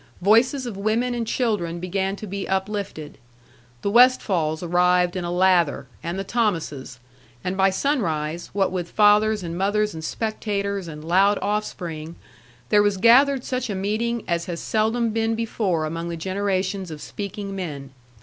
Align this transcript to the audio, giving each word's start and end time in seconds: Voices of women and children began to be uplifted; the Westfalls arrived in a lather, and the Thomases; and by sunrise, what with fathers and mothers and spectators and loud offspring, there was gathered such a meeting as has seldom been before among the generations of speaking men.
Voices 0.23 0.65
of 0.65 0.75
women 0.75 1.13
and 1.13 1.27
children 1.27 1.79
began 1.79 2.15
to 2.15 2.25
be 2.25 2.47
uplifted; 2.49 3.19
the 3.83 3.89
Westfalls 3.91 4.63
arrived 4.63 5.15
in 5.15 5.23
a 5.23 5.29
lather, 5.29 5.85
and 6.01 6.17
the 6.17 6.23
Thomases; 6.23 6.97
and 7.43 7.55
by 7.55 7.69
sunrise, 7.69 8.49
what 8.51 8.71
with 8.71 8.89
fathers 8.89 9.43
and 9.43 9.55
mothers 9.55 9.93
and 9.93 10.03
spectators 10.03 10.87
and 10.87 11.05
loud 11.05 11.37
offspring, 11.43 12.15
there 12.69 12.81
was 12.81 12.97
gathered 12.97 13.43
such 13.43 13.69
a 13.69 13.75
meeting 13.75 14.23
as 14.27 14.45
has 14.45 14.59
seldom 14.59 15.11
been 15.11 15.35
before 15.35 15.85
among 15.85 16.09
the 16.09 16.17
generations 16.17 16.89
of 16.89 16.99
speaking 16.99 17.55
men. 17.55 17.91